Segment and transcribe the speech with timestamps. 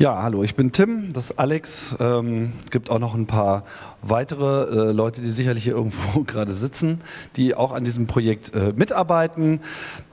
[0.00, 1.96] Ja, hallo, ich bin Tim, das ist Alex.
[1.98, 3.64] Ähm, gibt auch noch ein paar
[4.00, 7.00] weitere äh, Leute, die sicherlich hier irgendwo gerade sitzen,
[7.34, 9.58] die auch an diesem Projekt äh, mitarbeiten.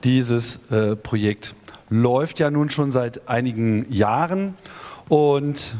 [0.02, 1.54] Dieses äh, Projekt
[1.88, 4.56] läuft ja nun schon seit einigen Jahren
[5.08, 5.76] und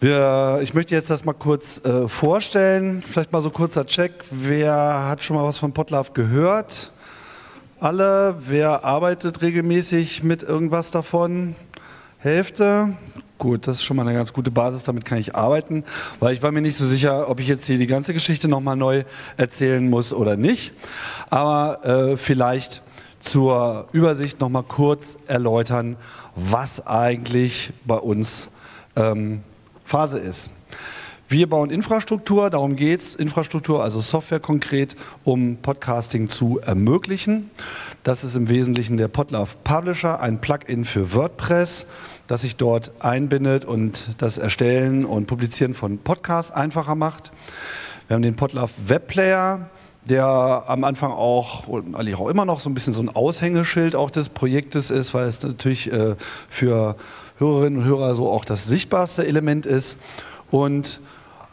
[0.00, 3.00] wir, ich möchte jetzt das mal kurz äh, vorstellen.
[3.00, 4.12] Vielleicht mal so kurzer Check.
[4.30, 6.92] Wer hat schon mal was von Potlove gehört?
[7.80, 8.36] Alle?
[8.46, 11.54] Wer arbeitet regelmäßig mit irgendwas davon?
[12.20, 12.96] Hälfte.
[13.38, 15.84] Gut, das ist schon mal eine ganz gute Basis, damit kann ich arbeiten,
[16.18, 18.74] weil ich war mir nicht so sicher, ob ich jetzt hier die ganze Geschichte nochmal
[18.74, 19.04] neu
[19.36, 20.72] erzählen muss oder nicht.
[21.30, 22.82] Aber äh, vielleicht
[23.20, 25.96] zur Übersicht nochmal kurz erläutern,
[26.34, 28.50] was eigentlich bei uns
[28.96, 29.42] ähm,
[29.84, 30.50] Phase ist.
[31.30, 37.50] Wir bauen Infrastruktur, darum geht es, Infrastruktur, also Software konkret, um Podcasting zu ermöglichen.
[38.02, 41.84] Das ist im Wesentlichen der Podlove Publisher, ein Plugin für WordPress,
[42.28, 47.30] das sich dort einbindet und das Erstellen und Publizieren von Podcasts einfacher macht.
[48.06, 49.68] Wir haben den Podlove Webplayer,
[50.06, 53.96] der am Anfang auch und eigentlich auch immer noch so ein bisschen so ein Aushängeschild
[53.96, 56.16] auch des Projektes ist, weil es natürlich äh,
[56.48, 56.96] für
[57.36, 59.98] Hörerinnen und Hörer so auch das sichtbarste Element ist.
[60.50, 61.00] Und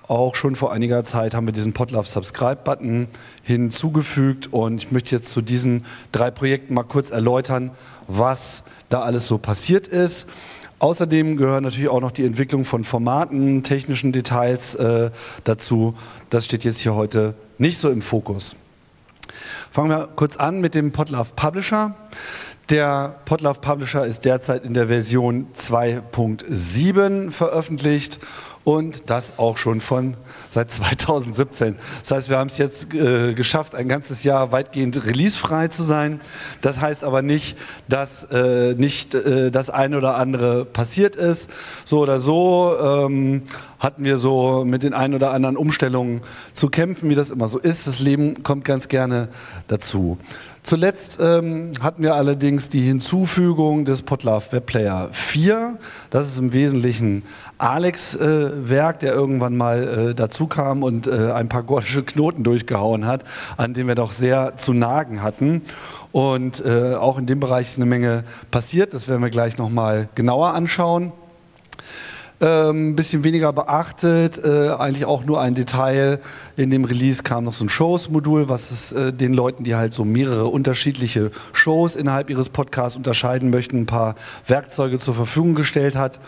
[0.07, 3.07] auch schon vor einiger Zeit haben wir diesen Podlove Subscribe Button
[3.43, 7.71] hinzugefügt und ich möchte jetzt zu diesen drei Projekten mal kurz erläutern,
[8.07, 10.27] was da alles so passiert ist.
[10.79, 15.09] Außerdem gehören natürlich auch noch die Entwicklung von Formaten, technischen Details äh,
[15.43, 15.95] dazu.
[16.29, 18.55] Das steht jetzt hier heute nicht so im Fokus.
[19.71, 21.95] Fangen wir kurz an mit dem Podlove Publisher.
[22.71, 28.19] Der Podlove Publisher ist derzeit in der Version 2.7 veröffentlicht
[28.63, 30.17] und das auch schon von
[30.49, 31.77] seit 2017.
[32.01, 36.21] Das heißt, wir haben es jetzt äh, geschafft, ein ganzes Jahr weitgehend releasefrei zu sein.
[36.61, 37.55] Das heißt aber nicht,
[37.87, 41.51] dass äh, nicht äh, das eine oder andere passiert ist.
[41.85, 43.43] So oder so ähm,
[43.77, 46.21] hatten wir so mit den ein oder anderen Umstellungen
[46.53, 47.85] zu kämpfen, wie das immer so ist.
[47.85, 49.29] Das Leben kommt ganz gerne
[49.67, 50.17] dazu.
[50.65, 55.77] Zuletzt ähm, hatten wir allerdings die Hinzufügung des Podlove Webplayer 4.
[56.09, 57.21] Das ist im Wesentlichen
[57.59, 62.43] Alex äh, Werk, der irgendwann mal äh, dazu kam und äh, ein paar gordische Knoten
[62.43, 63.25] durchgehauen hat,
[63.57, 65.61] an denen wir doch sehr zu nagen hatten.
[66.11, 68.95] Und äh, auch in dem Bereich ist eine Menge passiert.
[68.95, 71.11] Das werden wir gleich nochmal genauer anschauen
[72.39, 76.19] ein ähm, bisschen weniger beachtet, äh, eigentlich auch nur ein Detail.
[76.57, 79.93] In dem Release kam noch so ein Shows-Modul, was es äh, den Leuten, die halt
[79.93, 84.15] so mehrere unterschiedliche Shows innerhalb ihres Podcasts unterscheiden möchten, ein paar
[84.47, 86.19] Werkzeuge zur Verfügung gestellt hat.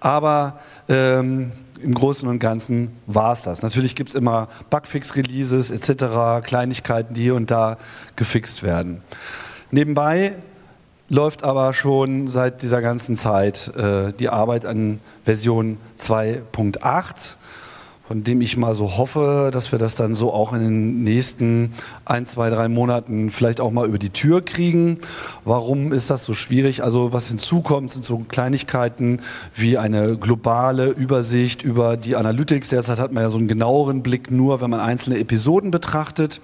[0.00, 3.60] Aber ähm, im Großen und Ganzen war es das.
[3.60, 7.76] Natürlich gibt es immer Bugfix-Releases etc., Kleinigkeiten, die hier und da
[8.16, 9.02] gefixt werden.
[9.70, 10.32] Nebenbei
[11.10, 17.34] läuft aber schon seit dieser ganzen Zeit äh, die Arbeit an Version 2.8,
[18.06, 21.72] von dem ich mal so hoffe, dass wir das dann so auch in den nächsten
[22.04, 24.98] ein, zwei, drei Monaten vielleicht auch mal über die Tür kriegen.
[25.44, 26.84] Warum ist das so schwierig?
[26.84, 29.20] Also was hinzukommt, sind so Kleinigkeiten
[29.56, 32.68] wie eine globale Übersicht über die Analytics.
[32.68, 36.40] Derzeit hat man ja so einen genaueren Blick nur, wenn man einzelne Episoden betrachtet.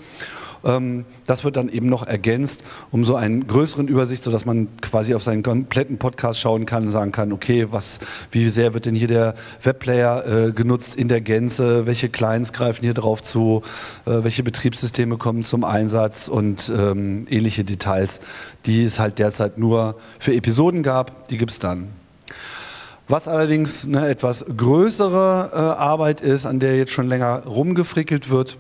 [0.66, 5.15] Ähm, das wird dann eben noch ergänzt, um so einen größeren Übersicht, sodass man quasi
[5.15, 8.00] auf seinen kompletten Podcast schauen kann und sagen kann, okay, was,
[8.32, 12.82] wie sehr wird denn hier der Webplayer äh, genutzt in der Gänze, welche Clients greifen
[12.82, 13.62] hier drauf zu,
[14.04, 16.28] äh, welche Betriebssysteme kommen zum Einsatz?
[16.28, 18.21] Und ähm, ähnliche Details,
[18.66, 21.88] die es halt derzeit nur für Episoden gab, die gibt es dann.
[23.09, 28.59] Was allerdings eine etwas größere äh, Arbeit ist, an der jetzt schon länger rumgefrickelt wird,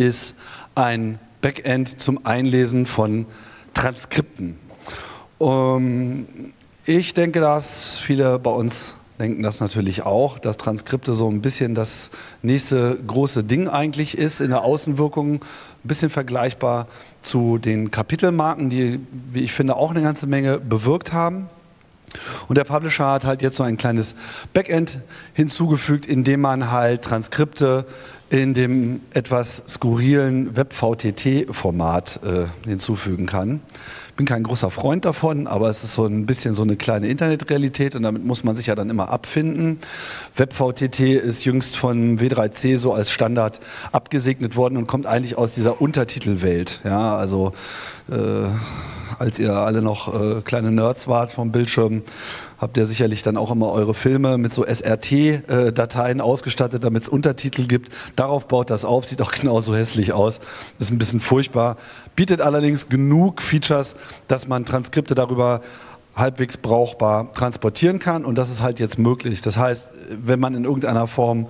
[0.00, 0.34] ist
[0.74, 3.26] ein Backend zum Einlesen von
[3.74, 4.58] Transkripten.
[5.38, 6.26] Um,
[6.86, 11.74] ich denke, dass viele bei uns denken das natürlich auch, dass Transkripte so ein bisschen
[11.74, 12.10] das
[12.42, 15.40] nächste große Ding eigentlich ist in der Außenwirkung, ein
[15.84, 16.88] bisschen vergleichbar
[17.20, 19.00] zu den Kapitelmarken, die,
[19.32, 21.48] wie ich finde, auch eine ganze Menge bewirkt haben.
[22.48, 24.16] Und der Publisher hat halt jetzt so ein kleines
[24.52, 25.00] Backend
[25.34, 27.84] hinzugefügt, in dem man halt Transkripte
[28.30, 33.60] in dem etwas skurrilen WebVTT-Format äh, hinzufügen kann.
[34.16, 37.96] Bin kein großer Freund davon, aber es ist so ein bisschen so eine kleine Internetrealität
[37.96, 39.80] und damit muss man sich ja dann immer abfinden.
[40.36, 43.58] WebVTT ist jüngst von W3C so als Standard
[43.90, 46.80] abgesegnet worden und kommt eigentlich aus dieser Untertitelwelt.
[46.84, 47.52] Ja, also
[48.08, 48.46] äh,
[49.18, 52.02] als ihr alle noch äh, kleine Nerds wart vom Bildschirm,
[52.60, 57.08] habt ihr sicherlich dann auch immer eure Filme mit so SRT-Dateien äh, ausgestattet, damit es
[57.08, 57.92] Untertitel gibt.
[58.16, 60.40] Darauf baut das auf, sieht auch genauso hässlich aus.
[60.78, 61.76] Ist ein bisschen furchtbar.
[62.14, 63.96] Bietet allerdings genug Features,
[64.28, 65.62] dass man Transkripte darüber
[66.14, 69.40] halbwegs brauchbar transportieren kann und das ist halt jetzt möglich.
[69.40, 71.46] Das heißt, wenn man in irgendeiner Form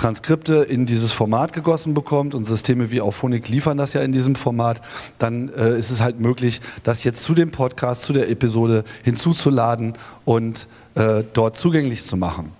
[0.00, 4.34] Transkripte in dieses Format gegossen bekommt und Systeme wie Auphonic liefern das ja in diesem
[4.34, 4.80] Format,
[5.18, 9.92] dann äh, ist es halt möglich, das jetzt zu dem Podcast, zu der Episode hinzuzuladen
[10.24, 12.50] und äh, dort zugänglich zu machen.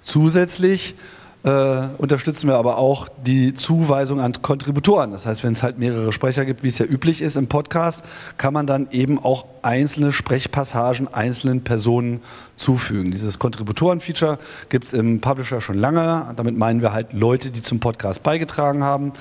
[0.00, 0.94] Zusätzlich
[1.42, 5.10] äh, unterstützen wir aber auch die Zuweisung an Kontributoren.
[5.12, 8.04] Das heißt, wenn es halt mehrere Sprecher gibt, wie es ja üblich ist im Podcast,
[8.36, 12.20] kann man dann eben auch einzelne Sprechpassagen einzelnen Personen
[12.56, 13.10] zufügen.
[13.10, 14.38] Dieses Kontributoren-Feature
[14.68, 16.32] gibt es im Publisher schon lange.
[16.36, 19.12] Damit meinen wir halt Leute, die zum Podcast beigetragen haben.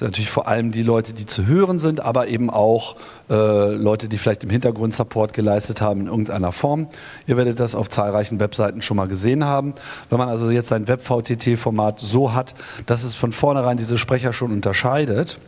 [0.00, 2.96] Sind natürlich vor allem die Leute, die zu hören sind, aber eben auch
[3.28, 3.34] äh,
[3.74, 6.88] Leute, die vielleicht im Hintergrund Support geleistet haben in irgendeiner Form.
[7.26, 9.74] Ihr werdet das auf zahlreichen Webseiten schon mal gesehen haben.
[10.08, 12.54] Wenn man also jetzt sein Web-VTT-Format so hat,
[12.86, 15.38] dass es von vornherein diese Sprecher schon unterscheidet,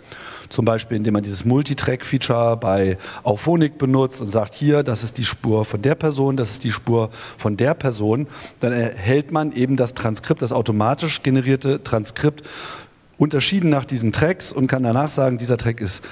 [0.50, 5.24] zum Beispiel indem man dieses Multitrack-Feature bei Auphonic benutzt und sagt, hier, das ist die
[5.24, 7.08] Spur von der Person, das ist die Spur
[7.38, 8.26] von der Person,
[8.60, 12.42] dann erhält man eben das Transkript, das automatisch generierte Transkript,
[13.22, 16.02] unterschieden nach diesen Tracks und kann danach sagen, dieser Track ist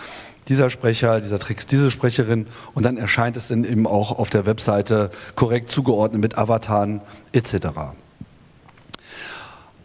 [0.47, 4.31] dieser Sprecher, dieser Track ist diese Sprecherin und dann erscheint es dann eben auch auf
[4.31, 7.01] der Webseite korrekt zugeordnet mit Avataren
[7.33, 7.67] etc.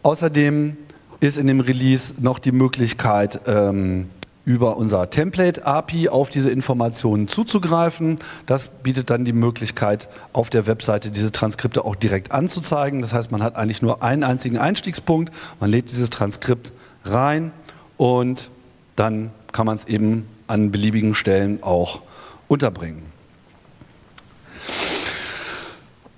[0.04, 0.76] Außerdem
[1.18, 4.08] ist in dem Release noch die Möglichkeit, ähm,
[4.44, 8.18] über unser Template-API auf diese Informationen zuzugreifen.
[8.46, 13.00] Das bietet dann die Möglichkeit, auf der Webseite diese Transkripte auch direkt anzuzeigen.
[13.00, 16.72] Das heißt, man hat eigentlich nur einen einzigen Einstiegspunkt, man lädt dieses Transkript
[17.10, 17.52] rein
[17.96, 18.50] und
[18.96, 22.02] dann kann man es eben an beliebigen Stellen auch
[22.48, 23.02] unterbringen.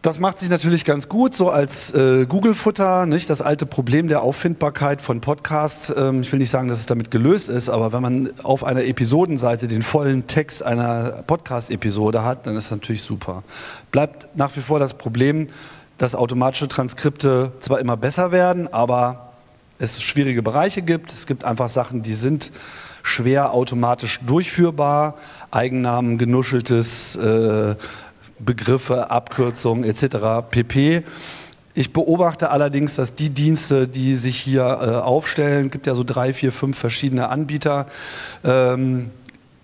[0.01, 3.29] Das macht sich natürlich ganz gut, so als äh, Google-Futter, nicht?
[3.29, 5.93] Das alte Problem der Auffindbarkeit von Podcasts.
[5.95, 8.85] Ähm, ich will nicht sagen, dass es damit gelöst ist, aber wenn man auf einer
[8.85, 13.43] Episodenseite den vollen Text einer Podcast-Episode hat, dann ist das natürlich super.
[13.91, 15.49] Bleibt nach wie vor das Problem,
[15.99, 19.28] dass automatische Transkripte zwar immer besser werden, aber
[19.79, 21.13] es schwierige Bereiche gibt.
[21.13, 22.51] Es gibt einfach Sachen, die sind
[23.03, 25.17] schwer automatisch durchführbar.
[25.51, 27.17] Eigennamen, genuscheltes.
[27.17, 27.77] Äh,
[28.39, 30.49] Begriffe, Abkürzungen etc.
[30.51, 31.03] pp.
[31.75, 36.33] Ich beobachte allerdings, dass die Dienste, die sich hier äh, aufstellen, gibt ja so drei,
[36.33, 37.87] vier, fünf verschiedene Anbieter,
[38.45, 39.11] ähm,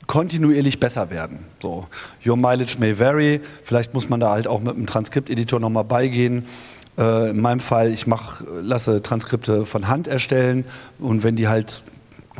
[0.06, 1.38] kontinuierlich besser werden.
[1.62, 1.86] So,
[2.24, 3.40] Your Mileage may vary.
[3.64, 6.44] Vielleicht muss man da halt auch mit einem Transkripteditor nochmal beigehen.
[6.98, 10.64] Äh, in meinem Fall, ich mach, lasse Transkripte von Hand erstellen
[10.98, 11.82] und wenn die halt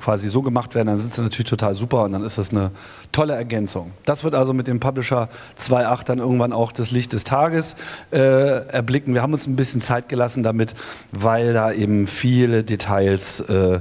[0.01, 2.71] quasi so gemacht werden, dann sind sie natürlich total super und dann ist das eine
[3.13, 3.93] tolle Ergänzung.
[4.05, 5.29] Das wird also mit dem Publisher
[5.59, 7.77] 2.8 dann irgendwann auch das Licht des Tages
[8.11, 9.15] äh, erblicken.
[9.15, 10.75] Wir haben uns ein bisschen Zeit gelassen damit,
[11.13, 13.81] weil da eben viele Details äh,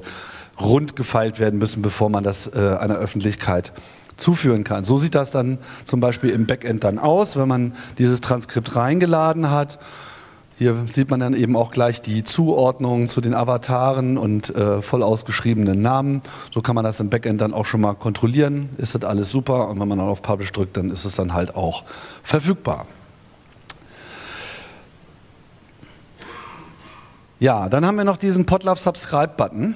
[0.59, 3.73] rund gefeilt werden müssen, bevor man das äh, einer Öffentlichkeit
[4.15, 4.83] zuführen kann.
[4.83, 9.49] So sieht das dann zum Beispiel im Backend dann aus, wenn man dieses Transkript reingeladen
[9.49, 9.79] hat.
[10.59, 15.01] Hier sieht man dann eben auch gleich die Zuordnung zu den Avataren und äh, voll
[15.01, 16.21] ausgeschriebenen Namen.
[16.51, 18.69] So kann man das im Backend dann auch schon mal kontrollieren.
[18.77, 19.67] Ist das alles super?
[19.67, 21.83] Und wenn man dann auf Publish drückt, dann ist es dann halt auch
[22.21, 22.85] verfügbar.
[27.39, 29.73] Ja, dann haben wir noch diesen Podlove Subscribe Button.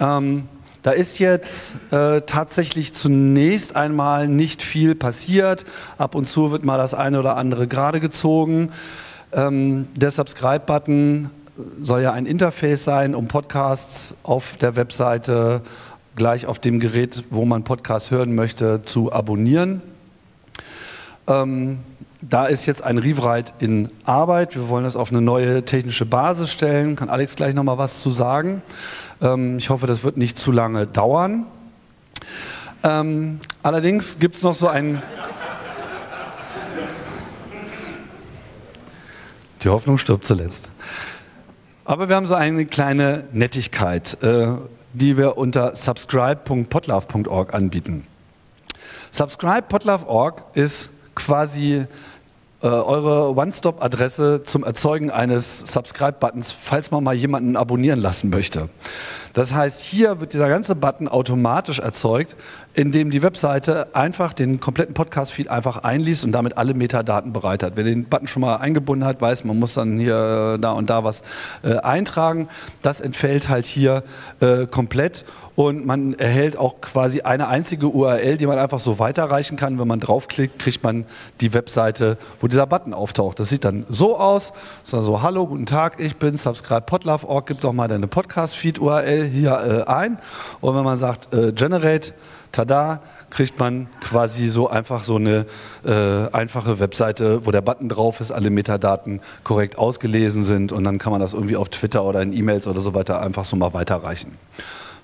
[0.00, 0.48] Ähm,
[0.84, 5.66] da ist jetzt äh, tatsächlich zunächst einmal nicht viel passiert.
[5.98, 8.70] Ab und zu wird mal das eine oder andere gerade gezogen.
[9.32, 11.30] Ähm, der Subscribe-Button
[11.80, 15.62] soll ja ein Interface sein, um Podcasts auf der Webseite
[16.16, 19.82] gleich auf dem Gerät, wo man Podcasts hören möchte, zu abonnieren.
[21.26, 21.78] Ähm,
[22.20, 24.56] da ist jetzt ein Rewrite in Arbeit.
[24.56, 26.96] Wir wollen das auf eine neue technische Basis stellen.
[26.96, 28.62] Kann Alex gleich noch mal was zu sagen.
[29.22, 31.46] Ähm, ich hoffe, das wird nicht zu lange dauern.
[32.82, 35.02] Ähm, allerdings gibt es noch so ein
[39.62, 40.70] Die Hoffnung stirbt zuletzt.
[41.84, 44.48] Aber wir haben so eine kleine Nettigkeit, äh,
[44.92, 48.06] die wir unter subscribe.potlove.org anbieten.
[49.10, 51.86] Subscribe.potlove.org ist quasi
[52.66, 58.68] eure One-Stop-Adresse zum Erzeugen eines Subscribe-Buttons, falls man mal jemanden abonnieren lassen möchte.
[59.34, 62.34] Das heißt, hier wird dieser ganze Button automatisch erzeugt,
[62.74, 67.74] indem die Webseite einfach den kompletten Podcast-Feed einfach einliest und damit alle Metadaten bereitet.
[67.76, 70.90] Wer den Button schon mal eingebunden hat, weiß, man muss dann hier, äh, da und
[70.90, 71.22] da was
[71.62, 72.48] äh, eintragen.
[72.82, 74.02] Das entfällt halt hier
[74.40, 75.24] äh, komplett
[75.58, 79.80] und man erhält auch quasi eine einzige URL, die man einfach so weiterreichen kann.
[79.80, 81.04] Wenn man draufklickt, kriegt man
[81.40, 83.40] die Webseite, wo dieser Button auftaucht.
[83.40, 84.52] Das sieht dann so aus.
[84.52, 89.24] Das ist also, hallo, guten Tag, ich bin Subscribe Podlove.org, gib doch mal deine Podcast-Feed-URL
[89.24, 90.18] hier äh, ein
[90.60, 92.14] und wenn man sagt äh, Generate,
[92.52, 93.00] tada,
[93.30, 95.44] kriegt man quasi so einfach so eine
[95.84, 100.98] äh, einfache Webseite, wo der Button drauf ist, alle Metadaten korrekt ausgelesen sind und dann
[100.98, 103.74] kann man das irgendwie auf Twitter oder in E-Mails oder so weiter einfach so mal
[103.74, 104.38] weiterreichen.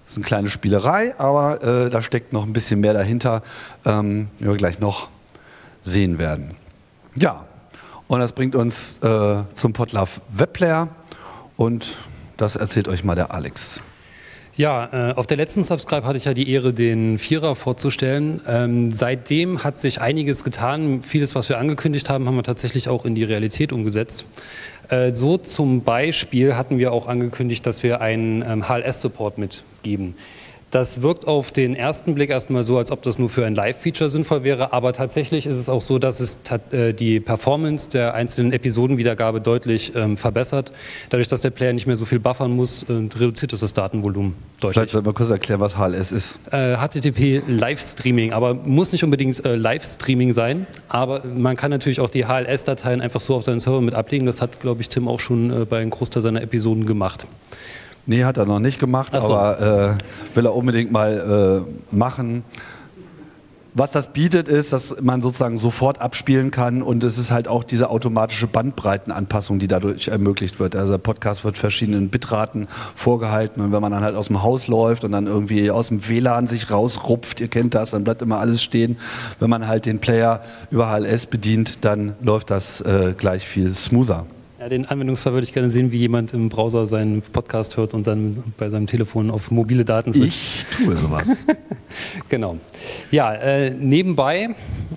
[0.04, 3.42] Das ist eine kleine Spielerei, aber äh, da steckt noch ein bisschen mehr dahinter,
[3.84, 5.08] ähm, wie wir gleich noch
[5.82, 6.56] sehen werden.
[7.14, 7.44] Ja,
[8.06, 10.88] und das bringt uns äh, zum Podlove Webplayer
[11.56, 11.96] und
[12.36, 13.80] das erzählt euch mal der Alex.
[14.56, 18.40] Ja, äh, auf der letzten Subscribe hatte ich ja die Ehre, den Vierer vorzustellen.
[18.46, 21.02] Ähm, seitdem hat sich einiges getan.
[21.02, 24.26] Vieles, was wir angekündigt haben, haben wir tatsächlich auch in die Realität umgesetzt.
[24.90, 29.38] Äh, so zum Beispiel hatten wir auch angekündigt, dass wir einen ähm, HLS-Support
[29.84, 30.14] mitgeben.
[30.70, 34.10] Das wirkt auf den ersten Blick erstmal so, als ob das nur für ein Live-Feature
[34.10, 36.40] sinnvoll wäre, aber tatsächlich ist es auch so, dass es
[36.72, 40.72] äh, die Performance der einzelnen Episodenwiedergabe deutlich ähm, verbessert.
[41.10, 44.34] Dadurch, dass der Player nicht mehr so viel buffern muss, äh, reduziert es das Datenvolumen
[44.58, 44.74] deutlich.
[44.74, 46.40] Vielleicht soll man kurz erklären, was HLS ist.
[46.50, 52.10] Äh, HTTP Livestreaming, aber muss nicht unbedingt äh, Livestreaming sein, aber man kann natürlich auch
[52.10, 54.26] die HLS-Dateien einfach so auf seinen Server mit ablegen.
[54.26, 57.28] Das hat, glaube ich, Tim auch schon äh, bei einem Großteil seiner Episoden gemacht.
[58.06, 59.34] Nee, hat er noch nicht gemacht, so.
[59.34, 62.44] aber äh, will er unbedingt mal äh, machen.
[63.76, 67.64] Was das bietet, ist, dass man sozusagen sofort abspielen kann und es ist halt auch
[67.64, 70.76] diese automatische Bandbreitenanpassung, die dadurch ermöglicht wird.
[70.76, 74.68] Also der Podcast wird verschiedenen Bitraten vorgehalten und wenn man dann halt aus dem Haus
[74.68, 78.38] läuft und dann irgendwie aus dem WLAN sich rausrupft, ihr kennt das, dann bleibt immer
[78.38, 78.96] alles stehen.
[79.40, 84.24] Wenn man halt den Player über HLS bedient, dann läuft das äh, gleich viel smoother.
[84.64, 88.06] Ja, den Anwendungsfall würde ich gerne sehen, wie jemand im Browser seinen Podcast hört und
[88.06, 90.40] dann bei seinem Telefon auf mobile Daten switcht.
[90.40, 91.36] Ich tue sowas.
[92.30, 92.56] genau.
[93.10, 94.54] Ja, äh, nebenbei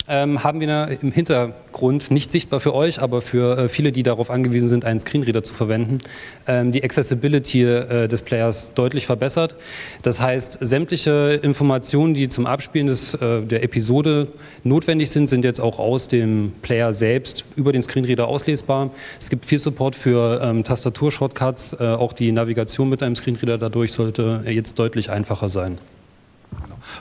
[0.08, 4.30] ähm, haben wir im Hintergrund, nicht sichtbar für euch, aber für äh, viele, die darauf
[4.30, 6.00] angewiesen sind, einen Screenreader zu verwenden,
[6.48, 9.56] ähm, die Accessibility äh, des Players deutlich verbessert.
[10.02, 14.28] Das heißt, sämtliche Informationen, die zum Abspielen des, äh, der Episode
[14.64, 18.92] notwendig sind, sind jetzt auch aus dem Player selbst über den Screenreader auslesbar.
[19.20, 23.94] Es gibt viel Support für ähm, Tastaturshortcuts, äh, auch die Navigation mit einem Screenreader dadurch
[23.94, 25.78] sollte jetzt deutlich einfacher sein.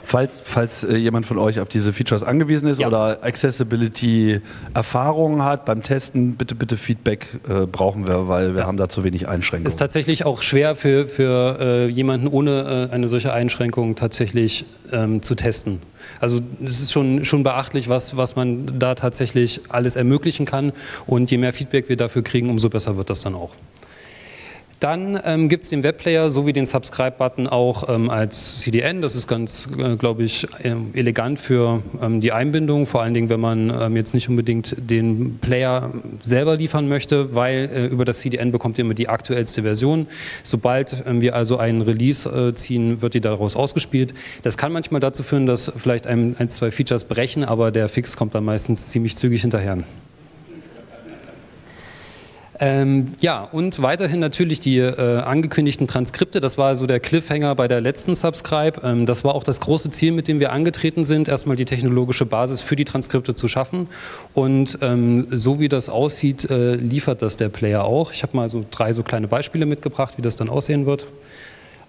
[0.03, 2.87] Falls, falls äh, jemand von euch auf diese Features angewiesen ist ja.
[2.87, 8.67] oder Accessibility-Erfahrungen hat beim Testen, bitte, bitte Feedback äh, brauchen wir, weil wir ja.
[8.67, 9.67] haben da zu wenig Einschränkungen.
[9.67, 15.21] Ist tatsächlich auch schwer für, für äh, jemanden ohne äh, eine solche Einschränkung tatsächlich ähm,
[15.21, 15.81] zu testen.
[16.19, 20.73] Also es ist schon, schon beachtlich, was, was man da tatsächlich alles ermöglichen kann.
[21.05, 23.51] Und je mehr Feedback wir dafür kriegen, umso besser wird das dann auch.
[24.79, 29.01] Dann ähm, gibt es den Webplayer sowie den Subscribe-Button auch ähm, als CDN.
[29.01, 33.29] Das ist ganz, äh, glaube ich, äh, elegant für ähm, die Einbindung, vor allen Dingen,
[33.29, 35.91] wenn man ähm, jetzt nicht unbedingt den Player
[36.21, 40.07] selber liefern möchte, weil äh, über das CDN bekommt ihr immer die aktuellste Version.
[40.43, 44.13] Sobald ähm, wir also einen Release äh, ziehen, wird die daraus ausgespielt.
[44.43, 48.15] Das kann manchmal dazu führen, dass vielleicht ein, ein, zwei Features brechen, aber der Fix
[48.15, 49.79] kommt dann meistens ziemlich zügig hinterher.
[52.59, 56.39] Ähm, ja, und weiterhin natürlich die äh, angekündigten Transkripte.
[56.39, 58.81] Das war also der Cliffhanger bei der letzten Subscribe.
[58.83, 62.25] Ähm, das war auch das große Ziel, mit dem wir angetreten sind, erstmal die technologische
[62.25, 63.87] Basis für die Transkripte zu schaffen.
[64.33, 68.11] Und ähm, so wie das aussieht, äh, liefert das der Player auch.
[68.11, 71.07] Ich habe mal so drei so kleine Beispiele mitgebracht, wie das dann aussehen wird.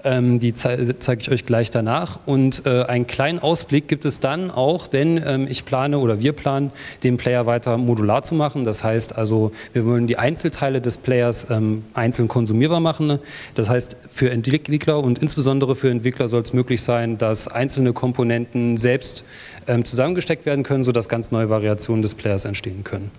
[0.05, 2.21] Ähm, die ze zeige ich euch gleich danach.
[2.25, 6.33] Und äh, einen kleinen Ausblick gibt es dann auch, denn ähm, ich plane oder wir
[6.33, 6.71] planen,
[7.03, 8.65] den Player weiter modular zu machen.
[8.65, 13.19] Das heißt also, wir wollen die Einzelteile des Players ähm, einzeln konsumierbar machen.
[13.57, 18.77] Das heißt, für Entwickler und insbesondere für Entwickler soll es möglich sein, dass einzelne Komponenten
[18.77, 19.25] selbst
[19.67, 23.11] ähm, zusammengesteckt werden können, sodass ganz neue Variationen des Players entstehen können.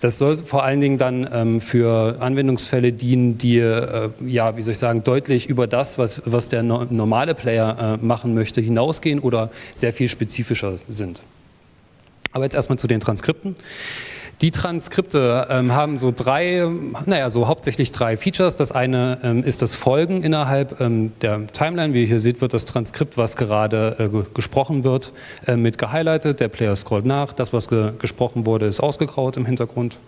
[0.00, 4.72] Das soll vor allen Dingen dann ähm, für Anwendungsfälle dienen, die, äh, ja, wie soll
[4.72, 9.18] ich sagen, deutlich über das, was, was der no normale Player äh, machen möchte, hinausgehen
[9.18, 11.22] oder sehr viel spezifischer sind.
[12.32, 13.56] Aber jetzt erstmal zu den Transkripten.
[14.40, 16.64] Die Transkripte ähm, haben so drei,
[17.06, 18.54] naja, so hauptsächlich drei Features.
[18.54, 21.92] Das eine ähm, ist das Folgen innerhalb ähm, der Timeline.
[21.92, 25.12] Wie ihr hier seht, wird das Transkript, was gerade äh, gesprochen wird,
[25.46, 26.38] äh, mit gehighlightet.
[26.38, 27.32] Der Player scrollt nach.
[27.32, 29.98] Das, was ge gesprochen wurde, ist ausgegraut im Hintergrund.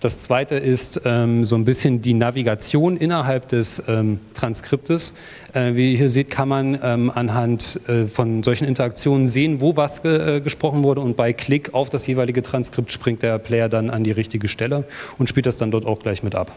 [0.00, 5.12] Das zweite ist ähm, so ein bisschen die Navigation innerhalb des ähm, Transkriptes.
[5.54, 9.76] Äh, wie ihr hier seht, kann man ähm, anhand äh, von solchen Interaktionen sehen, wo
[9.76, 13.68] was ge äh, gesprochen wurde und bei Klick auf das jeweilige Transkript springt der Player
[13.68, 14.84] dann an die richtige Stelle
[15.18, 16.52] und spielt das dann dort auch gleich mit ab.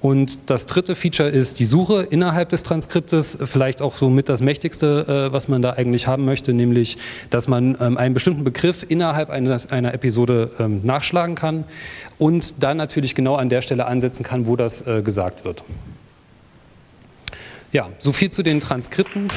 [0.00, 4.40] Und das dritte Feature ist die Suche innerhalb des Transkriptes, vielleicht auch so mit das
[4.40, 6.98] mächtigste, äh, was man da eigentlich haben möchte, nämlich,
[7.30, 11.64] dass man ähm, einen bestimmten Begriff innerhalb einer, Episode ähm, nachschlagen kann
[12.18, 15.64] und dann natürlich genau an der Stelle ansetzen kann, wo das äh, gesagt wird.
[17.72, 19.28] Ja, so viel zu den Transkripten.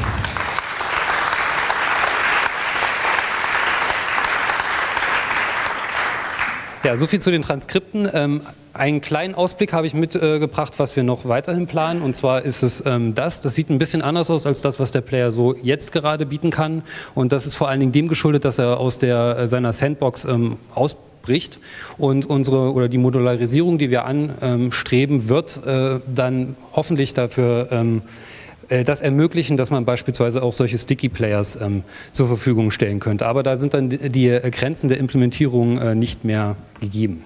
[6.84, 8.10] Ja, so viel zu den Transkripten.
[8.12, 8.42] Ähm,
[8.74, 12.02] einen kleinen Ausblick habe ich mitgebracht, äh, was wir noch weiterhin planen.
[12.02, 13.42] Und zwar ist es ähm, das.
[13.42, 16.50] Das sieht ein bisschen anders aus als das, was der Player so jetzt gerade bieten
[16.50, 16.82] kann.
[17.14, 20.26] Und das ist vor allen Dingen dem geschuldet, dass er aus der, äh, seiner Sandbox
[20.26, 21.60] ähm, ausbricht
[22.00, 28.31] und unsere oder die Modularisierung, die wir anstreben, wird äh, dann hoffentlich dafür ähm, äh,
[28.70, 33.26] das ermöglichen, dass man beispielsweise auch solche Sticky Players ähm, zur Verfügung stellen könnte.
[33.26, 37.24] Aber da sind dann die äh, Grenzen der Implementierung äh, nicht mehr gegeben.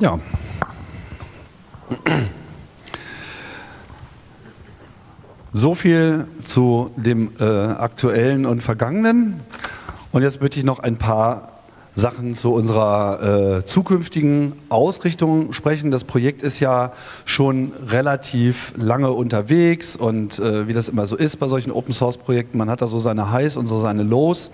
[0.00, 0.18] Ja.
[5.52, 9.40] So viel zu dem äh, aktuellen und vergangenen.
[10.12, 11.59] Und jetzt möchte ich noch ein paar
[11.94, 15.90] Sachen zu unserer äh, zukünftigen Ausrichtung sprechen.
[15.90, 16.92] Das Projekt ist ja
[17.24, 22.16] schon relativ lange unterwegs und äh, wie das immer so ist bei solchen Open Source
[22.16, 24.50] Projekten, man hat da so seine Highs und so seine Lows.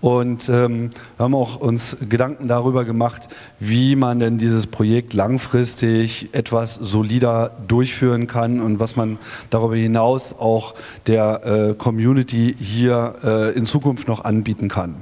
[0.00, 6.30] Und ähm, wir haben auch uns Gedanken darüber gemacht, wie man denn dieses Projekt langfristig
[6.32, 9.18] etwas solider durchführen kann und was man
[9.50, 10.74] darüber hinaus auch
[11.06, 14.96] der äh, Community hier äh, in Zukunft noch anbieten kann.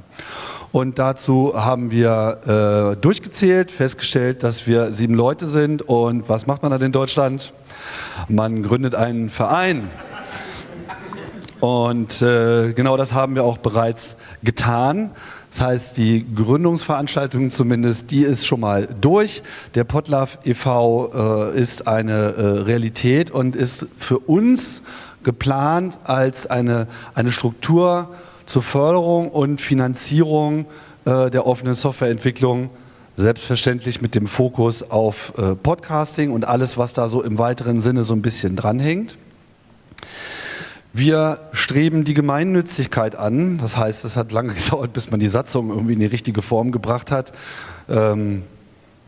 [0.71, 5.81] Und dazu haben wir äh, durchgezählt, festgestellt, dass wir sieben Leute sind.
[5.81, 7.53] Und was macht man dann in Deutschland?
[8.27, 9.89] Man gründet einen Verein.
[11.59, 15.11] Und äh, genau das haben wir auch bereits getan.
[15.49, 19.41] Das heißt, die Gründungsveranstaltung zumindest, die ist schon mal durch.
[19.73, 21.51] Der Potlav e.V.
[21.53, 24.83] Äh, ist eine äh, Realität und ist für uns
[25.23, 28.09] geplant als eine, eine Struktur,
[28.49, 30.65] zur Förderung und Finanzierung
[31.05, 32.71] äh, der offenen Softwareentwicklung,
[33.15, 38.03] selbstverständlich mit dem Fokus auf äh, Podcasting und alles, was da so im weiteren Sinne
[38.03, 39.17] so ein bisschen dranhängt.
[40.93, 43.59] Wir streben die Gemeinnützigkeit an.
[43.59, 46.71] Das heißt, es hat lange gedauert, bis man die Satzung irgendwie in die richtige Form
[46.71, 47.33] gebracht hat.
[47.87, 48.41] Ähm,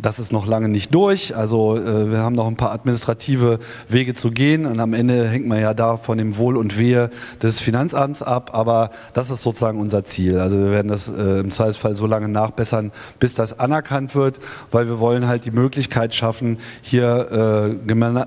[0.01, 1.35] das ist noch lange nicht durch.
[1.35, 5.47] Also äh, wir haben noch ein paar administrative Wege zu gehen und am Ende hängt
[5.47, 7.09] man ja da von dem Wohl und Wehe
[7.41, 8.51] des Finanzamts ab.
[8.53, 10.39] Aber das ist sozusagen unser Ziel.
[10.39, 14.39] Also wir werden das äh, im Zweifelsfall so lange nachbessern, bis das anerkannt wird,
[14.71, 17.75] weil wir wollen halt die Möglichkeit schaffen, hier äh,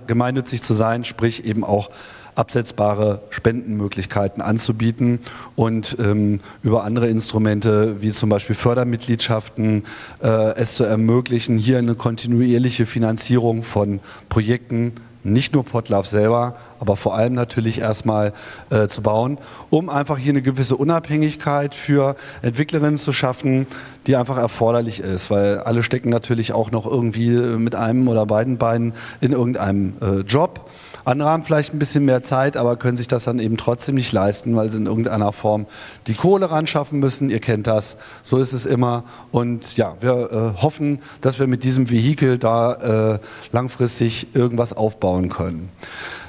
[0.07, 1.91] gemeinnützig zu sein, sprich eben auch
[2.35, 5.21] absetzbare Spendenmöglichkeiten anzubieten
[5.57, 9.85] und ähm, über andere Instrumente wie zum Beispiel Fördermitgliedschaften
[10.23, 14.95] äh, es zu ermöglichen, hier eine kontinuierliche Finanzierung von Projekten
[15.25, 18.33] nicht nur Potlove selber, aber vor allem natürlich erstmal
[18.71, 19.39] äh, zu bauen,
[19.71, 23.67] um einfach hier eine gewisse Unabhängigkeit für Entwicklerinnen zu schaffen,
[24.07, 28.59] die einfach erforderlich ist, weil alle stecken natürlich auch noch irgendwie mit einem oder beiden
[28.59, 30.69] Beinen in irgendeinem äh, Job
[31.05, 34.13] andere haben vielleicht ein bisschen mehr Zeit, aber können sich das dann eben trotzdem nicht
[34.13, 35.67] leisten, weil sie in irgendeiner Form
[36.07, 37.31] die Kohle ran schaffen müssen.
[37.31, 39.05] Ihr kennt das, so ist es immer.
[39.31, 43.19] Und ja, wir äh, hoffen, dass wir mit diesem Vehikel da äh,
[43.53, 45.69] langfristig irgendwas aufbauen können.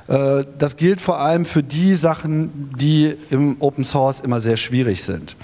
[0.08, 5.04] Äh, das gilt vor allem für die Sachen, die im Open Source immer sehr schwierig
[5.04, 5.36] sind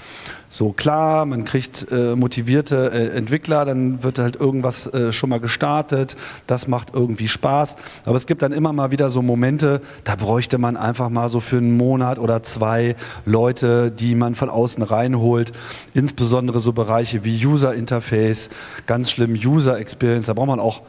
[0.52, 5.40] so klar, man kriegt äh, motivierte äh, Entwickler, dann wird halt irgendwas äh, schon mal
[5.40, 6.14] gestartet,
[6.46, 7.76] das macht irgendwie Spaß.
[8.04, 11.40] Aber es gibt dann immer mal wieder so Momente, da bräuchte man einfach mal so
[11.40, 15.52] für einen Monat oder zwei Leute, die man von außen reinholt.
[15.94, 18.50] Insbesondere so Bereiche wie User Interface,
[18.84, 20.82] ganz schlimm User Experience, da braucht man auch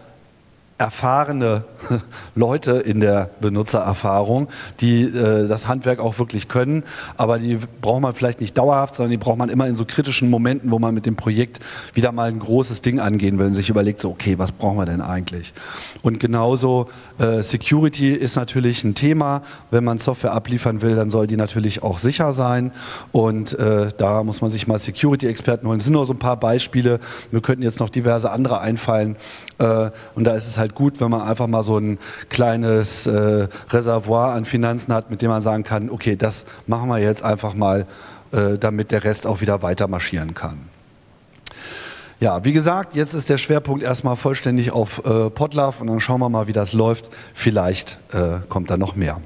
[0.84, 1.64] erfahrene
[2.36, 4.50] Leute in der Benutzererfahrung,
[4.82, 6.84] die äh, das Handwerk auch wirklich können,
[7.16, 10.30] aber die braucht man vielleicht nicht dauerhaft, sondern die braucht man immer in so kritischen
[10.30, 11.60] Momenten, wo man mit dem Projekt
[11.94, 14.86] wieder mal ein großes Ding angehen will und sich überlegt, so okay, was brauchen wir
[14.86, 15.54] denn eigentlich?
[16.02, 19.42] Und genauso äh, Security ist natürlich ein Thema.
[19.72, 22.74] Wenn man Software abliefern will, dann soll die natürlich auch sicher sein
[23.14, 25.78] und äh, da muss man sich mal Security-Experten holen.
[25.78, 27.00] Das sind nur so ein paar Beispiele.
[27.32, 29.16] Wir könnten jetzt noch diverse andere einfallen
[29.60, 31.98] äh, und da ist es halt halt gut, wenn man einfach mal so ein
[32.30, 37.00] kleines äh, Reservoir an Finanzen hat, mit dem man sagen kann, okay, das machen wir
[37.00, 37.86] jetzt einfach mal,
[38.32, 40.70] äh, damit der Rest auch wieder weiter marschieren kann.
[42.20, 46.22] Ja, wie gesagt, jetzt ist der Schwerpunkt erstmal vollständig auf äh, Podlove und dann schauen
[46.22, 47.10] wir mal, wie das läuft.
[47.34, 49.20] Vielleicht äh, kommt da noch mehr.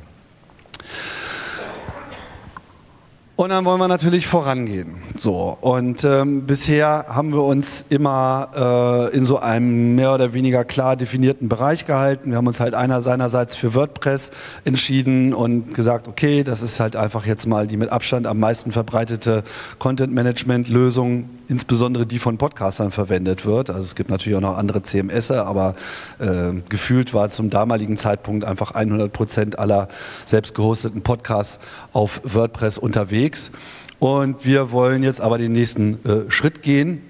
[3.38, 4.96] Und dann wollen wir natürlich vorangehen.
[5.16, 10.66] So und ähm, bisher haben wir uns immer äh, in so einem mehr oder weniger
[10.66, 12.32] klar definierten Bereich gehalten.
[12.32, 14.32] Wir haben uns halt einer seinerseits für WordPress
[14.66, 18.72] entschieden und gesagt, okay, das ist halt einfach jetzt mal die mit Abstand am meisten
[18.72, 19.44] verbreitete
[19.78, 23.70] Content Management Lösung insbesondere die von Podcastern verwendet wird.
[23.70, 25.76] Also es gibt natürlich auch noch andere CMS, aber
[26.20, 29.88] äh, gefühlt war zum damaligen Zeitpunkt einfach 100 Prozent aller
[30.26, 31.60] selbst gehosteten Podcasts
[31.94, 33.52] auf WordPress unterwegs.
[34.00, 37.02] Und wir wollen jetzt aber den nächsten äh, Schritt gehen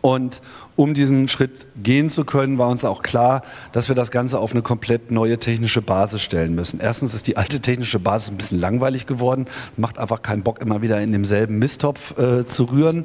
[0.00, 0.40] und
[0.76, 4.52] um diesen Schritt gehen zu können, war uns auch klar, dass wir das Ganze auf
[4.52, 6.80] eine komplett neue technische Basis stellen müssen.
[6.80, 9.44] Erstens ist die alte technische Basis ein bisschen langweilig geworden,
[9.76, 13.04] macht einfach keinen Bock, immer wieder in demselben Misttopf äh, zu rühren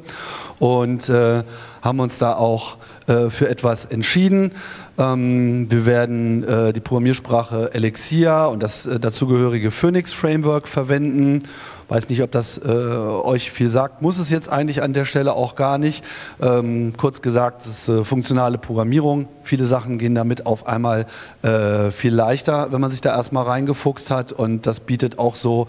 [0.58, 1.42] und äh,
[1.82, 4.52] haben uns da auch äh, für etwas entschieden.
[4.98, 11.42] Ähm, wir werden äh, die Programmiersprache Elixir und das äh, dazugehörige Phoenix Framework verwenden
[11.88, 14.02] Weiß nicht, ob das äh, euch viel sagt.
[14.02, 16.04] Muss es jetzt eigentlich an der Stelle auch gar nicht.
[16.40, 19.28] Ähm, kurz gesagt, es ist äh, funktionale Programmierung.
[19.44, 21.06] Viele Sachen gehen damit auf einmal
[21.42, 24.32] äh, viel leichter, wenn man sich da erstmal reingefuchst hat.
[24.32, 25.68] Und das bietet auch so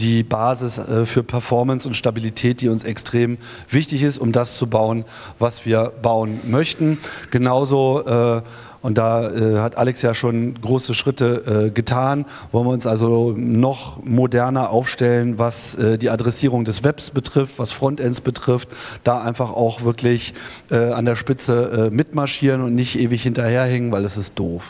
[0.00, 3.36] die Basis äh, für Performance und Stabilität, die uns extrem
[3.68, 5.04] wichtig ist, um das zu bauen,
[5.38, 6.98] was wir bauen möchten.
[7.30, 8.42] Genauso äh,
[8.80, 12.26] und da äh, hat Alex ja schon große Schritte äh, getan.
[12.52, 17.72] Wollen wir uns also noch moderner aufstellen, was äh, die Adressierung des Webs betrifft, was
[17.72, 18.68] Frontends betrifft.
[19.02, 20.34] Da einfach auch wirklich
[20.70, 24.62] äh, an der Spitze äh, mitmarschieren und nicht ewig hinterherhängen, weil es ist doof.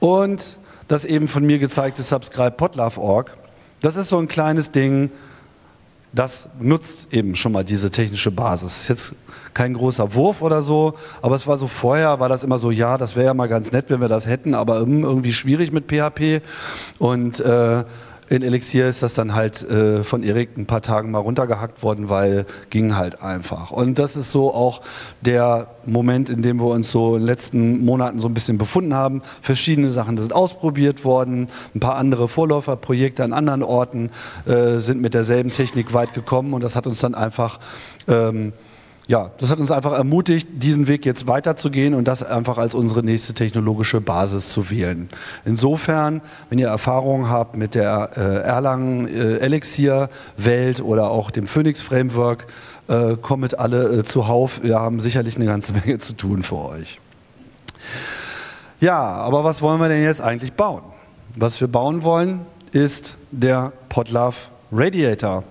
[0.00, 3.36] Und das eben von mir gezeigte Subscribe Podlove.org,
[3.80, 5.10] das ist so ein kleines Ding,
[6.12, 8.72] das nutzt eben schon mal diese technische Basis.
[8.72, 9.14] Das ist jetzt
[9.54, 12.96] kein großer Wurf oder so, aber es war so vorher, war das immer so, ja,
[12.96, 16.42] das wäre ja mal ganz nett, wenn wir das hätten, aber irgendwie schwierig mit PHP
[16.98, 17.84] und äh,
[18.30, 22.08] in Elixir ist das dann halt äh, von Erik ein paar Tagen mal runtergehackt worden,
[22.08, 23.70] weil ging halt einfach.
[23.70, 24.82] Und das ist so auch
[25.22, 28.94] der Moment, in dem wir uns so in den letzten Monaten so ein bisschen befunden
[28.94, 29.22] haben.
[29.40, 34.10] Verschiedene Sachen sind ausprobiert worden, ein paar andere Vorläuferprojekte an anderen Orten
[34.46, 37.58] äh, sind mit derselben Technik weit gekommen und das hat uns dann einfach
[38.08, 38.52] ähm,
[39.08, 43.02] ja, das hat uns einfach ermutigt, diesen Weg jetzt weiterzugehen und das einfach als unsere
[43.02, 45.08] nächste technologische Basis zu wählen.
[45.46, 51.46] Insofern, wenn ihr Erfahrungen habt mit der äh, Erlangen äh, Elixir Welt oder auch dem
[51.46, 52.48] Phoenix Framework,
[52.88, 54.62] äh, kommt alle äh, zuhauf.
[54.62, 57.00] Wir haben sicherlich eine ganze Menge zu tun für euch.
[58.78, 60.82] Ja, aber was wollen wir denn jetzt eigentlich bauen?
[61.34, 62.40] Was wir bauen wollen,
[62.72, 64.36] ist der Podlove
[64.70, 65.44] Radiator.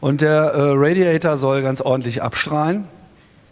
[0.00, 2.84] Und der äh, Radiator soll ganz ordentlich abstrahlen.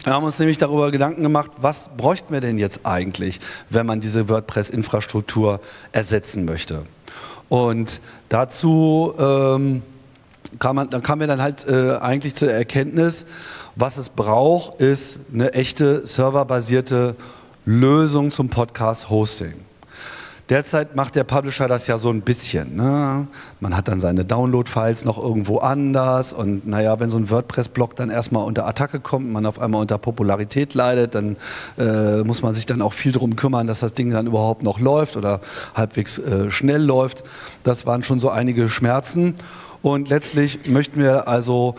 [0.05, 4.01] Wir haben uns nämlich darüber Gedanken gemacht, was bräuchten wir denn jetzt eigentlich, wenn man
[4.01, 5.61] diese WordPress-Infrastruktur
[5.93, 6.83] ersetzen möchte.
[7.49, 9.83] Und dazu ähm,
[10.59, 13.25] kam man, kamen wir dann halt äh, eigentlich zur Erkenntnis,
[13.77, 17.17] was es braucht, ist eine echte serverbasierte
[17.65, 19.55] Lösung zum Podcast-Hosting.
[20.51, 22.77] Derzeit macht der Publisher das ja so ein bisschen.
[22.77, 23.27] Ne?
[23.61, 28.11] Man hat dann seine Download-Files noch irgendwo anders und naja, wenn so ein WordPress-Blog dann
[28.11, 31.37] erstmal unter Attacke kommt, man auf einmal unter Popularität leidet, dann
[31.79, 34.79] äh, muss man sich dann auch viel darum kümmern, dass das Ding dann überhaupt noch
[34.79, 35.41] läuft oder
[35.75, 37.25] halbwegs äh, schnell läuft.
[37.63, 39.37] Das waren schon so einige Schmerzen
[39.81, 41.75] und letztlich möchten wir also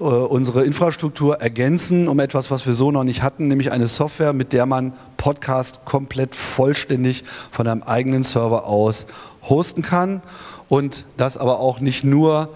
[0.00, 4.32] äh, unsere Infrastruktur ergänzen um etwas, was wir so noch nicht hatten, nämlich eine Software,
[4.32, 9.06] mit der man Podcast komplett vollständig von einem eigenen Server aus
[9.42, 10.22] hosten kann
[10.68, 12.48] und das aber auch nicht nur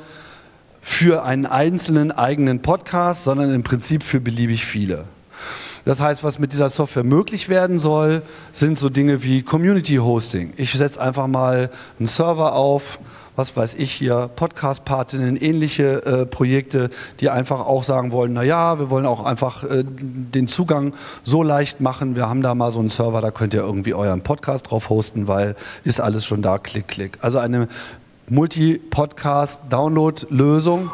[0.80, 5.04] für einen einzelnen eigenen Podcast, sondern im Prinzip für beliebig viele.
[5.85, 10.54] Das heißt, was mit dieser Software möglich werden soll, sind so Dinge wie Community Hosting.
[10.57, 12.98] Ich setze einfach mal einen Server auf,
[13.36, 18.78] was weiß ich hier, Podcast-Partinnen, ähnliche äh, Projekte, die einfach auch sagen wollen, na ja,
[18.78, 20.94] wir wollen auch einfach äh, den Zugang
[21.24, 22.16] so leicht machen.
[22.16, 25.26] Wir haben da mal so einen Server, da könnt ihr irgendwie euren Podcast drauf hosten,
[25.26, 27.18] weil ist alles schon da, klick, klick.
[27.22, 27.68] Also eine
[28.28, 30.90] Multi-Podcast-Download-Lösung.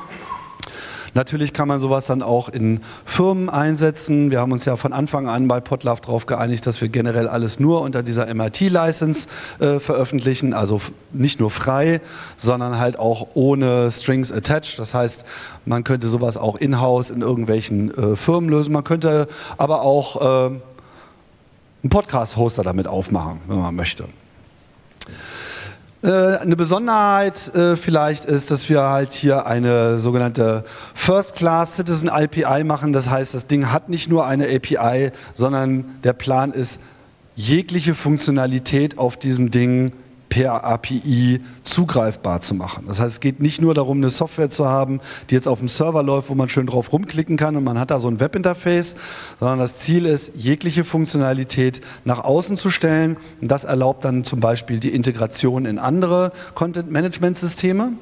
[1.15, 4.31] Natürlich kann man sowas dann auch in Firmen einsetzen.
[4.31, 7.59] Wir haben uns ja von Anfang an bei Podlove darauf geeinigt, dass wir generell alles
[7.61, 10.81] nur unter dieser MIT-License äh, veröffentlichen, also
[11.13, 12.01] nicht nur frei,
[12.37, 14.79] sondern halt auch ohne Strings attached.
[14.79, 15.25] Das heißt,
[15.65, 18.73] man könnte sowas auch in-house in irgendwelchen äh, Firmen lösen.
[18.73, 20.47] Man könnte aber auch äh,
[21.83, 24.05] einen Podcast-Hoster damit aufmachen, wenn man möchte.
[26.03, 32.09] Äh, eine Besonderheit äh, vielleicht ist, dass wir halt hier eine sogenannte First Class Citizen
[32.09, 32.95] API machen.
[32.95, 36.81] Das heißt, das Ding hat nicht nur eine API, sondern der Plan ist,
[37.37, 39.93] jegliche Funktionalität auf diesem Ding
[40.31, 42.87] per API zugreifbar zu machen.
[42.87, 45.69] Das heißt, es geht nicht nur darum, eine Software zu haben, die jetzt auf dem
[45.69, 48.97] Server läuft, wo man schön drauf rumklicken kann und man hat da so ein Webinterface,
[49.39, 53.19] sondern das Ziel ist, jegliche Funktionalität nach außen zu stellen.
[53.43, 57.93] Und das erlaubt dann zum Beispiel die Integration in andere Content-Management-Systeme.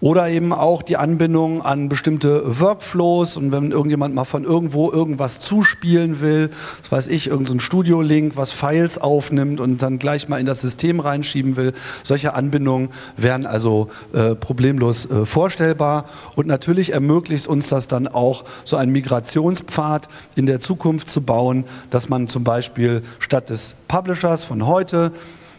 [0.00, 3.36] Oder eben auch die Anbindung an bestimmte Workflows.
[3.36, 8.36] Und wenn irgendjemand mal von irgendwo irgendwas zuspielen will, das weiß ich, irgendein so Studio-Link,
[8.36, 11.72] was Files aufnimmt und dann gleich mal in das System reinschieben will,
[12.04, 16.04] solche Anbindungen wären also äh, problemlos äh, vorstellbar.
[16.36, 21.64] Und natürlich ermöglicht uns das dann auch so einen Migrationspfad in der Zukunft zu bauen,
[21.90, 25.12] dass man zum Beispiel statt des Publishers von heute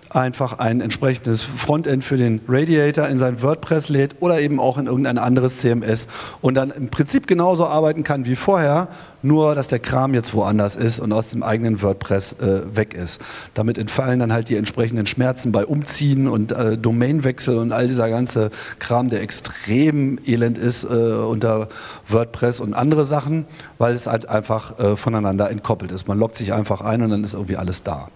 [0.09, 4.87] einfach ein entsprechendes Frontend für den Radiator in sein WordPress lädt oder eben auch in
[4.87, 6.07] irgendein anderes CMS
[6.41, 8.87] und dann im Prinzip genauso arbeiten kann wie vorher,
[9.21, 13.21] nur dass der Kram jetzt woanders ist und aus dem eigenen WordPress äh, weg ist.
[13.53, 18.09] Damit entfallen dann halt die entsprechenden Schmerzen bei Umziehen und äh, Domainwechsel und all dieser
[18.09, 21.69] ganze Kram, der extrem elend ist äh, unter
[22.07, 23.45] WordPress und andere Sachen,
[23.77, 26.07] weil es halt einfach äh, voneinander entkoppelt ist.
[26.07, 28.07] Man loggt sich einfach ein und dann ist irgendwie alles da.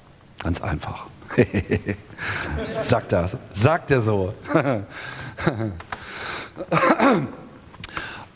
[0.41, 1.08] Ganz einfach.
[2.82, 3.38] sagt das.
[3.52, 4.34] Sagt er so.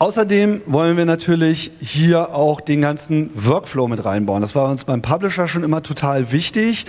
[0.00, 4.42] Außerdem wollen wir natürlich hier auch den ganzen Workflow mit reinbauen.
[4.42, 6.86] Das war uns beim Publisher schon immer total wichtig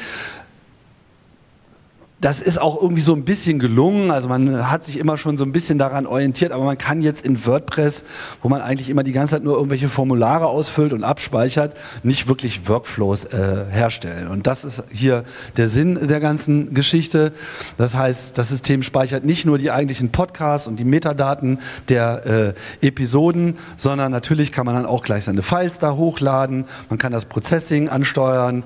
[2.22, 4.12] das ist auch irgendwie so ein bisschen gelungen.
[4.12, 7.26] Also man hat sich immer schon so ein bisschen daran orientiert, aber man kann jetzt
[7.26, 8.04] in WordPress,
[8.42, 12.68] wo man eigentlich immer die ganze Zeit nur irgendwelche Formulare ausfüllt und abspeichert, nicht wirklich
[12.68, 14.28] Workflows äh, herstellen.
[14.28, 15.24] Und das ist hier
[15.56, 17.32] der Sinn der ganzen Geschichte.
[17.78, 22.86] Das heißt, das System speichert nicht nur die eigentlichen Podcasts und die Metadaten der äh,
[22.86, 26.66] Episoden, sondern natürlich kann man dann auch gleich seine Files da hochladen.
[26.90, 28.64] Man kann das Processing ansteuern.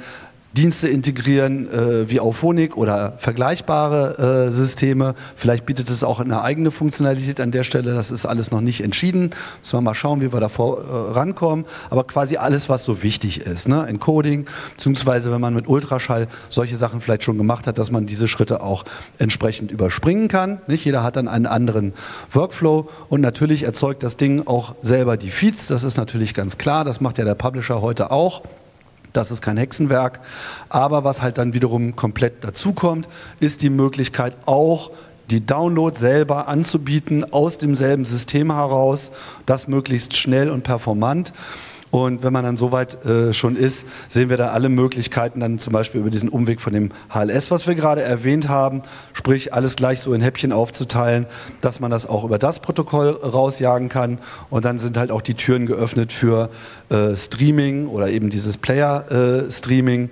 [0.55, 5.15] Dienste integrieren äh, wie Auphonic oder vergleichbare äh, Systeme.
[5.35, 7.95] Vielleicht bietet es auch eine eigene Funktionalität an der Stelle.
[7.95, 9.31] Das ist alles noch nicht entschieden.
[9.61, 11.63] Müssen wir mal schauen, wie wir da vor, äh.
[11.89, 13.67] Aber quasi alles, was so wichtig ist.
[13.67, 13.87] Ne?
[13.87, 18.27] Encoding, beziehungsweise wenn man mit Ultraschall solche Sachen vielleicht schon gemacht hat, dass man diese
[18.27, 18.83] Schritte auch
[19.17, 20.61] entsprechend überspringen kann.
[20.67, 21.93] Nicht jeder hat dann einen anderen
[22.31, 25.67] Workflow und natürlich erzeugt das Ding auch selber die Feeds.
[25.67, 26.83] Das ist natürlich ganz klar.
[26.83, 28.43] Das macht ja der Publisher heute auch.
[29.13, 30.19] Das ist kein Hexenwerk.
[30.69, 33.07] Aber was halt dann wiederum komplett dazukommt,
[33.39, 34.91] ist die Möglichkeit auch,
[35.29, 39.11] die Download selber anzubieten aus demselben System heraus,
[39.45, 41.31] das möglichst schnell und performant.
[41.93, 45.73] Und wenn man dann soweit äh, schon ist, sehen wir da alle Möglichkeiten, dann zum
[45.73, 48.81] Beispiel über diesen Umweg von dem HLS, was wir gerade erwähnt haben,
[49.13, 51.27] sprich alles gleich so in Häppchen aufzuteilen,
[51.61, 54.17] dass man das auch über das Protokoll rausjagen kann.
[54.49, 56.49] Und dann sind halt auch die Türen geöffnet für
[56.89, 60.05] äh, Streaming oder eben dieses Player-Streaming.
[60.05, 60.09] Äh,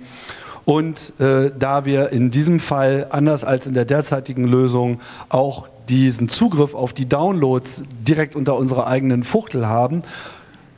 [0.64, 6.28] und äh, da wir in diesem Fall, anders als in der derzeitigen Lösung, auch diesen
[6.28, 10.04] Zugriff auf die Downloads direkt unter unserer eigenen Fuchtel haben,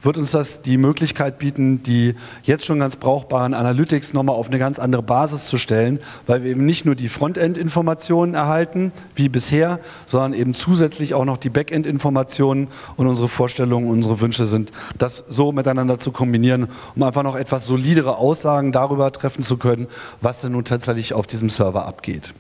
[0.05, 2.15] wird uns das die Möglichkeit bieten, die
[2.45, 6.51] jetzt schon ganz brauchbaren Analytics nochmal auf eine ganz andere Basis zu stellen, weil wir
[6.53, 12.69] eben nicht nur die Frontend-Informationen erhalten, wie bisher, sondern eben zusätzlich auch noch die Backend-Informationen
[12.97, 17.67] und unsere Vorstellungen, unsere Wünsche sind, das so miteinander zu kombinieren, um einfach noch etwas
[17.67, 19.89] solidere Aussagen darüber treffen zu können,
[20.21, 22.35] was denn nun tatsächlich auf diesem Server abgeht.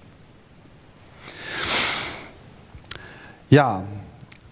[3.48, 3.84] Ja,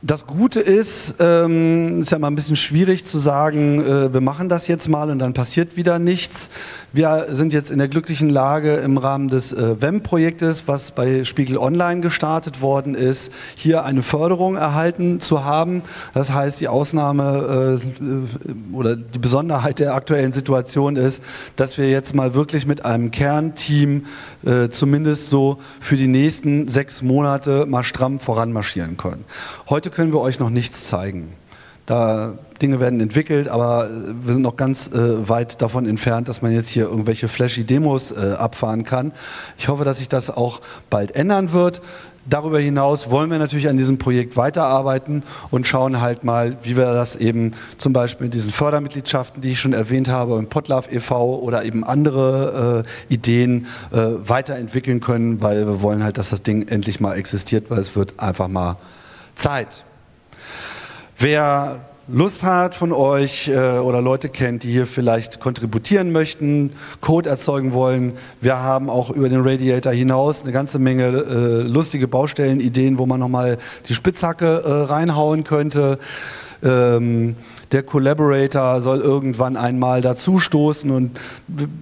[0.04, 4.48] das Gute ist, ähm, ist ja mal ein bisschen schwierig zu sagen, äh, wir machen
[4.48, 6.50] das jetzt mal und dann passiert wieder nichts.
[6.92, 11.56] Wir sind jetzt in der glücklichen Lage im Rahmen des äh, WEM-Projektes, was bei Spiegel
[11.56, 15.82] Online gestartet worden ist, hier eine Förderung erhalten zu haben.
[16.14, 21.22] Das heißt, die Ausnahme äh, oder die Besonderheit der aktuellen Situation ist,
[21.54, 24.06] dass wir jetzt mal wirklich mit einem Kernteam
[24.44, 29.24] äh, zumindest so für die nächsten sechs Monate mal stramm voranmarschieren können.
[29.68, 31.32] Heute können wir euch noch nichts zeigen.
[31.86, 36.52] Da Dinge werden entwickelt, aber wir sind noch ganz äh, weit davon entfernt, dass man
[36.52, 39.12] jetzt hier irgendwelche flashy Demos äh, abfahren kann.
[39.58, 41.82] Ich hoffe, dass sich das auch bald ändern wird.
[42.24, 46.92] Darüber hinaus wollen wir natürlich an diesem Projekt weiterarbeiten und schauen halt mal, wie wir
[46.92, 51.40] das eben zum Beispiel mit diesen Fördermitgliedschaften, die ich schon erwähnt habe, im Potlove e.V.
[51.40, 56.68] oder eben andere äh, Ideen äh, weiterentwickeln können, weil wir wollen halt, dass das Ding
[56.68, 58.76] endlich mal existiert, weil es wird einfach mal
[59.34, 59.84] Zeit.
[61.18, 67.30] Wer Lust hat von euch äh, oder Leute kennt, die hier vielleicht kontributieren möchten, Code
[67.30, 68.14] erzeugen wollen.
[68.40, 73.20] Wir haben auch über den Radiator hinaus eine ganze Menge äh, lustige Baustellenideen, wo man
[73.20, 73.56] nochmal
[73.88, 76.00] die Spitzhacke äh, reinhauen könnte.
[76.64, 77.36] Ähm,
[77.72, 81.18] der Collaborator soll irgendwann einmal dazustoßen und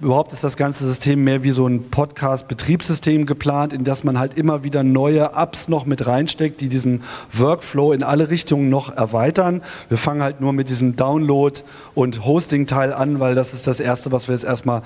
[0.01, 4.37] überhaupt ist das ganze System mehr wie so ein Podcast-Betriebssystem geplant, in das man halt
[4.37, 9.61] immer wieder neue Apps noch mit reinsteckt, die diesen Workflow in alle Richtungen noch erweitern.
[9.89, 11.61] Wir fangen halt nur mit diesem Download-
[11.93, 14.83] und Hosting-Teil an, weil das ist das Erste, was wir jetzt erstmal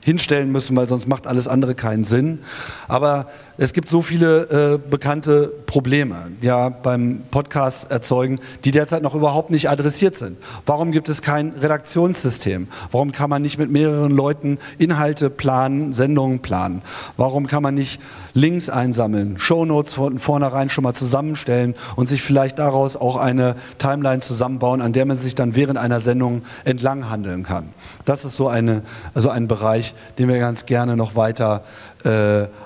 [0.00, 2.40] hinstellen müssen, weil sonst macht alles andere keinen Sinn.
[2.88, 3.26] Aber
[3.60, 9.50] es gibt so viele äh, bekannte Probleme, ja, beim Podcast erzeugen, die derzeit noch überhaupt
[9.50, 10.38] nicht adressiert sind.
[10.64, 12.68] Warum gibt es kein Redaktionssystem?
[12.92, 16.82] Warum kann man nicht mit mehreren Leuten Inhalte planen, Sendungen planen?
[17.16, 18.00] Warum kann man nicht
[18.32, 24.20] Links einsammeln, Shownotes von vornherein schon mal zusammenstellen und sich vielleicht daraus auch eine Timeline
[24.20, 27.70] zusammenbauen, an der man sich dann während einer Sendung entlang handeln kann?
[28.04, 28.82] Das ist so eine,
[29.14, 31.87] also ein Bereich, den wir ganz gerne noch weiter äh,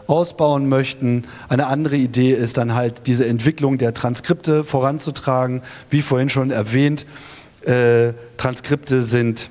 [0.06, 1.24] ausbauen möchten.
[1.48, 5.62] Eine andere Idee ist dann halt diese Entwicklung der Transkripte voranzutragen.
[5.90, 7.06] Wie vorhin schon erwähnt,
[7.64, 9.48] äh, Transkripte sind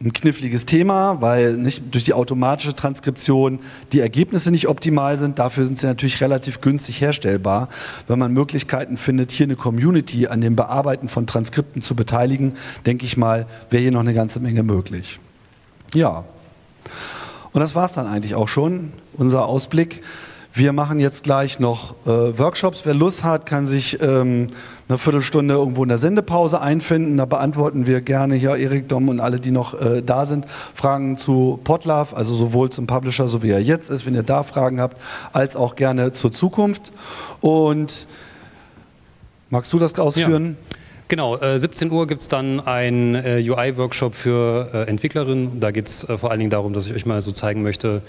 [0.00, 3.60] ein kniffliges Thema, weil nicht durch die automatische Transkription
[3.92, 5.38] die Ergebnisse nicht optimal sind.
[5.38, 7.70] Dafür sind sie natürlich relativ günstig herstellbar.
[8.06, 13.06] Wenn man Möglichkeiten findet, hier eine Community an dem Bearbeiten von Transkripten zu beteiligen, denke
[13.06, 15.18] ich mal, wäre hier noch eine ganze Menge möglich.
[15.94, 16.24] Ja.
[17.56, 20.02] Und das war es dann eigentlich auch schon, unser Ausblick.
[20.52, 22.82] Wir machen jetzt gleich noch äh, Workshops.
[22.84, 24.48] Wer Lust hat, kann sich ähm,
[24.90, 27.16] eine Viertelstunde irgendwo in der Sendepause einfinden.
[27.16, 31.16] Da beantworten wir gerne hier Erik Dom und alle, die noch äh, da sind, Fragen
[31.16, 34.78] zu Potlove, also sowohl zum Publisher, so wie er jetzt ist, wenn ihr da Fragen
[34.78, 35.00] habt,
[35.32, 36.92] als auch gerne zur Zukunft.
[37.40, 38.06] Und
[39.48, 40.58] magst du das ausführen?
[40.60, 40.76] Ja.
[41.08, 45.60] Genau, äh, 17 Uhr gibt es dann einen äh, UI-Workshop für äh, Entwicklerinnen.
[45.60, 48.02] Da geht es äh, vor allen Dingen darum, dass ich euch mal so zeigen möchte,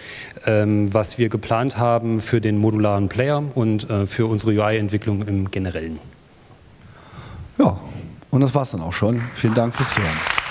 [0.48, 5.52] ähm, was wir geplant haben für den modularen Player und äh, für unsere UI-Entwicklung im
[5.52, 6.00] Generellen.
[7.60, 7.80] Ja,
[8.32, 9.22] und das war es dann auch schon.
[9.36, 10.47] Vielen Dank fürs Zuhören.